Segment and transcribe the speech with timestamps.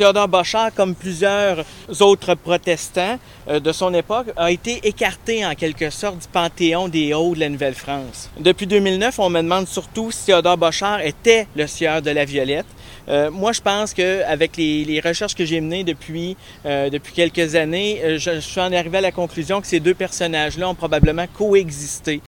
[0.00, 1.62] Théodore Bochard, comme plusieurs
[2.00, 3.18] autres protestants
[3.48, 7.40] euh, de son époque, a été écarté en quelque sorte du panthéon des Hauts de
[7.40, 8.30] la Nouvelle-France.
[8.40, 12.64] Depuis 2009, on me demande surtout si Théodore Bochard était le sieur de la Violette.
[13.10, 17.54] Euh, moi, je pense qu'avec les, les recherches que j'ai menées depuis, euh, depuis quelques
[17.54, 20.74] années, euh, je, je suis en arrivé à la conclusion que ces deux personnages-là ont
[20.74, 22.18] probablement coexisté.